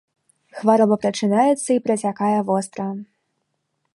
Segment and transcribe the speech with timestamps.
[0.59, 2.87] Хвароба пачынаецца і працякае востра.